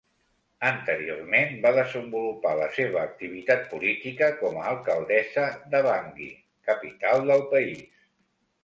Anteriorment 0.69 1.51
va 1.65 1.71
desenvolupar 1.75 2.55
la 2.61 2.69
seva 2.79 3.01
activitat 3.03 3.69
política 3.75 4.31
com 4.41 4.59
a 4.63 4.67
alcaldessa 4.73 5.45
de 5.77 5.87
Bangui, 5.91 6.33
capital 6.73 7.25
del 7.33 7.49
país. 7.57 7.89